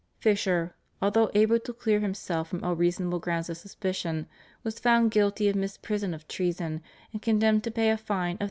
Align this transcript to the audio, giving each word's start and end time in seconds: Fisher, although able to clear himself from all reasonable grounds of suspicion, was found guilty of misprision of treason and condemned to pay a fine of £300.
Fisher, 0.17 0.73
although 0.99 1.29
able 1.35 1.59
to 1.59 1.73
clear 1.73 1.99
himself 1.99 2.47
from 2.47 2.63
all 2.63 2.75
reasonable 2.75 3.19
grounds 3.19 3.51
of 3.51 3.57
suspicion, 3.57 4.25
was 4.63 4.79
found 4.79 5.11
guilty 5.11 5.47
of 5.47 5.55
misprision 5.55 6.11
of 6.15 6.27
treason 6.27 6.81
and 7.13 7.21
condemned 7.21 7.63
to 7.63 7.69
pay 7.69 7.91
a 7.91 7.97
fine 7.97 8.37
of 8.37 8.39
£300. 8.39 8.39